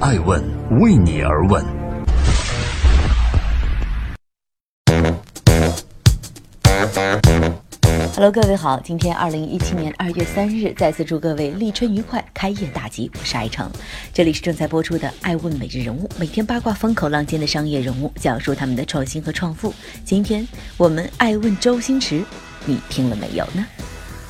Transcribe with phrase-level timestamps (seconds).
[0.00, 0.40] 爱问
[0.78, 1.60] 为你而问。
[8.14, 13.10] Hello，各位好，今天二零一七年二月三日，再次祝各位立春愉快，开业大吉。
[13.18, 13.68] 我是爱成，
[14.14, 19.74] 这里是正在播出的《爱问每日人物》，每天八卦风口浪尖的商业人物，讲述他们的创新和创富。
[20.04, 20.46] 今天
[20.76, 22.22] 我们爱问周星驰，
[22.64, 23.66] 你听了没有呢？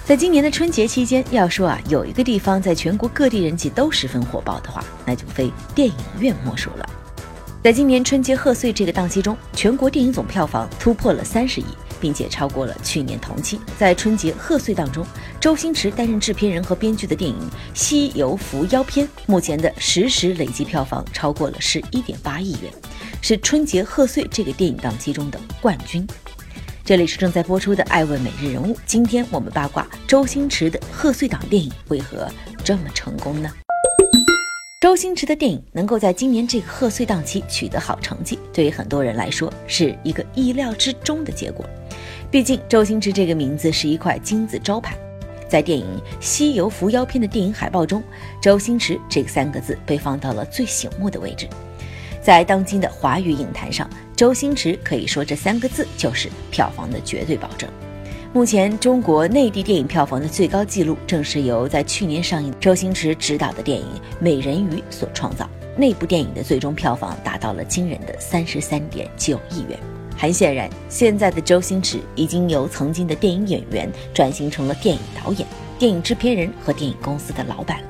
[0.08, 6.90] 在今年的春节期间，要说啊，有一个地方在全国各地人气都十分火爆的话，那就非电影院莫属了。
[7.62, 11.66] 在今年春节贺岁这个档期中，全国电影总票房突破了三十亿。
[12.00, 13.60] 并且超过了去年同期。
[13.76, 15.04] 在春节贺岁档中，
[15.40, 17.36] 周星驰担任制片人和编剧的电影
[17.74, 22.72] 《西游伏妖篇》目前的实时累计票房超过了十一点八亿元，
[23.20, 26.06] 是春节贺岁这个电影档期中的冠军。
[26.88, 32.26] 这里是正在播出的《爱问每日人物》，今天我们八卦周星驰的贺岁档电影为何
[32.64, 33.50] 这么成功呢？
[34.80, 41.62] 周星驰的电影能够在今年这个贺岁档期取得好成绩，对于很多人来说是一个意料之中的结果。
[42.30, 44.96] 毕竟，周星驰这个名字是一块金字招牌，
[45.46, 45.84] 在电影
[46.24, 48.02] 《西游伏妖篇》的电影海报中，
[48.40, 51.46] 周星驰这三个字被放到了最醒目的位置。
[52.20, 57.68] 在当今的华语影坛上，周星驰可以说这三个字就是票房的绝对保证。
[58.32, 63.86] 目前，中国内地电影票房的最高纪录，正是由在去年上映周星驰执导的电影
[64.20, 65.48] 《美人鱼》所创造。
[65.76, 69.78] 那部电影的最终票房达到了惊人的三十三点九亿元。
[70.16, 75.46] 很显然，现在的周星驰已经由曾经的电影演员转型成了电影导演、
[75.78, 77.88] 电影制片人和电影公司的老板了。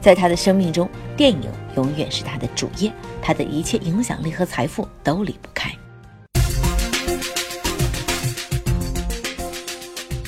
[0.00, 1.40] 在他的生命中，电影
[1.76, 2.92] 永远是他的主业，
[3.30, 5.70] 他的一切影响力和财富都离不开。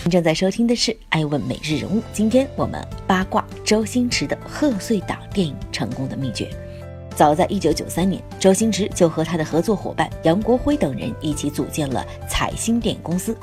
[0.05, 6.48] 您正在收听的是《爱问每日人物》，今天我们八卦周星驰的贺岁档电影成功的秘诀。
[7.17, 13.37] 早在1993年，周星驰就和他的合作伙伴杨国辉等人一起组建了彩星电影公司。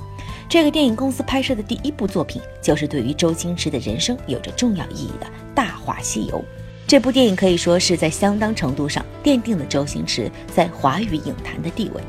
[0.47, 6.37] 这个电影公司拍摄的第一部作品，就是对于周星驰的人生有着重要意义的《大话西游》。
[6.89, 12.01] 这部电影可以说是在相当程度上奠定了周星驰在华语影坛的地位。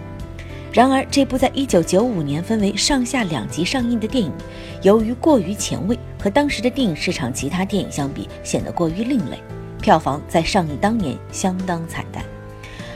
[0.73, 4.33] 然而，这部在1995年分为上下两集上映的电影，
[4.81, 9.39] 由于过于前卫，和当时的电影市场其他电影相比，显得过于另类。
[9.83, 12.25] 票房在上映当年相当惨淡，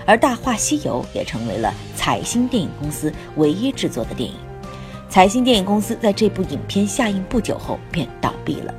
[0.07, 4.37] 而《大话西游》也成为了彩星电影公司唯一制作的电影。
[5.11, 8.75] 彩星电影公司在这部影片下映不久后便倒闭了。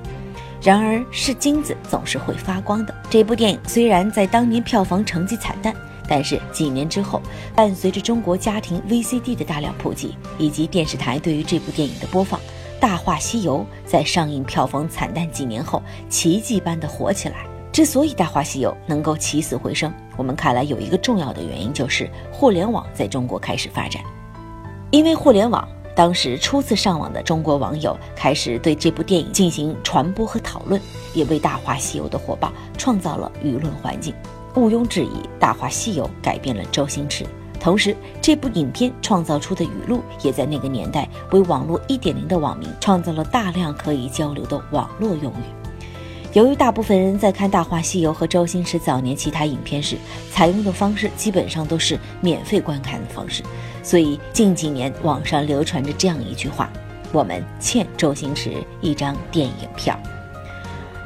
[0.65, 2.95] 然而，是金子总是会发光的。
[3.07, 5.71] 这部电影虽然在当年票房成绩惨淡，
[6.09, 7.21] 但是几年之后，
[7.53, 12.39] 伴随着中国家庭 VCD 的大量普及，以及电视台对于这部电影的播放，
[12.79, 17.45] 《大话西游》在上映票房惨淡几年后，奇迹般的火起来。
[17.71, 24.01] 之所以《大话西游》能够起死回生，我们看来有一个重要的原因，就是互联网在中国开始发展。
[24.89, 30.79] 因为互联网，当时初次上网的中国网友开始对这部电影进行传播和讨论，
[31.13, 34.13] 也为《大话西游》的火爆创造了舆论环境。
[34.55, 35.07] 毋庸置疑，
[35.39, 37.25] 《大话西游》改变了周星驰，
[37.61, 45.64] 同时这部影片创造出的语录，也在那个年代为网络1.0的网民创造了大量可以交流的网络用语。
[46.35, 49.96] 由于大部分人在看《大话西游》和周星驰早年其他影片时，
[50.34, 53.41] 采用的方式基本上都是免费观看的方式，
[53.81, 56.69] 所以近几年网上流传着这样一句话
[57.13, 58.51] ：“我们欠周星驰
[58.81, 59.97] 一张电影票。”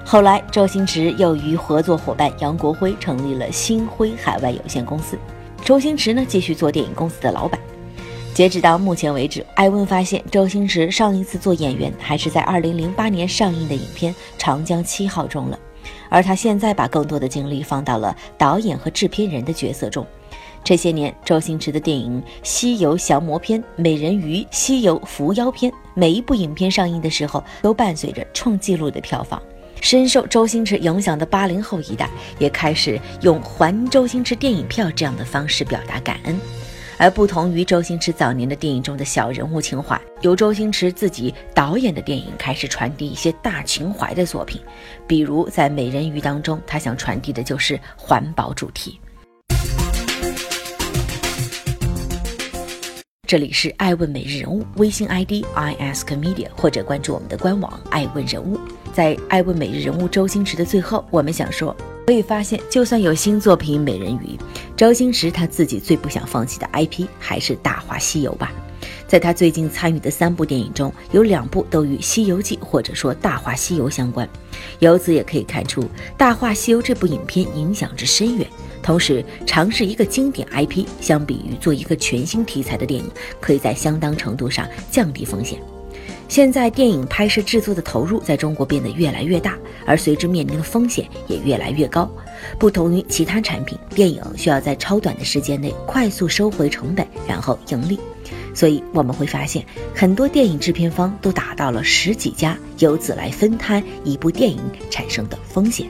[0.04, 5.16] 后来，周星驰又与合作伙伴杨国辉成立了星辉海外有限公司，
[5.64, 7.62] 周星驰呢继续做电影公司的老板。
[8.40, 15.60] 截止到目前为止，艾问发现周星驰上一次做演员还是在2008年上映的影片《长江七号》中了，
[16.08, 20.08] 而他现在把更多的精力放到了导演和制片人的角色中。
[20.64, 29.42] 这些年，周星驰的电影《西游降魔篇》《美人鱼》《西游伏妖篇》，每一部影片上映的时候都伴随着创纪录的票房。
[29.82, 36.40] 深受周星驰影响的八零后一代也开始用还周星驰电影票这样的方式表达感恩。
[37.00, 44.62] 而不同于周星驰早年的电影中的小人物情怀，由周星驰自己导演的电影开始传递一些大情怀的作品，
[45.08, 49.00] 比如在《美人鱼》当中，他想传递的就是环保主题。
[53.26, 58.60] 这里是爱问每日人物微信 ID i ask media，或者关注我们的官网爱问人物。
[58.92, 61.74] 在爱问每日人物周星驰的最后，我们想说。
[62.10, 64.36] 可以发现，就算有新作品《美人鱼》，
[64.76, 68.52] 周星驰他自己最不想放弃的 IP 还是《大话西游》吧。
[69.08, 74.28] 在他最近参与的三部电影中，有两部都与《西游记》或者说《大话西游》相关。
[74.80, 75.84] 由此也可以看出，
[76.18, 78.48] 《大话西游》这部影片影响之深远。
[78.82, 83.08] 同时，尝试一个经典 IP，相比于做一个全新题材的电影，
[83.40, 85.60] 可以在相当程度上降低风险。
[86.30, 92.08] 现在电影拍摄制作的投入在中国变得越来越大，而随之面临的风险也越来越高。
[92.60, 98.00] 不同于其他产品，电影需要在超短的时间内快速收回成本，然后盈利。
[98.54, 99.66] 所以我们会发现，
[99.96, 104.62] 很多电影制片方都达到了十几家，由此来分摊一部电影
[104.92, 105.88] 产生的风险。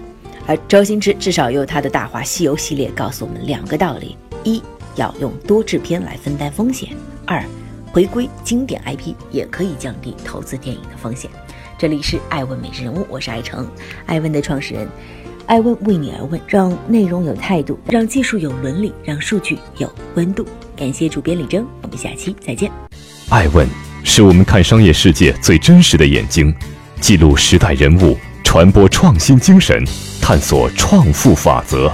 [0.48, 4.16] 而周星驰至少用他的《大话西游》系列告诉我们两个道理：
[4.46, 4.64] 一
[4.96, 6.90] 要用多制片来分担风险；
[7.26, 7.44] 二。
[7.92, 11.30] 回归经典 IP 也可以降低投资电影的风险。
[11.78, 13.68] 这里是爱问每日人物，我是爱成，
[14.06, 14.88] 爱问的创始人。
[15.48, 20.46] 爱问为你而问，让内容有态度，让技术有伦理，让数据有温度。
[20.76, 22.72] 感谢主编李征，我们下期再见。
[23.30, 23.68] 爱问
[24.04, 26.54] 是我们看商业世界最真实的眼睛，
[27.02, 29.84] 记录时代人物，传播创新精神，
[30.22, 31.92] 探索创富法则。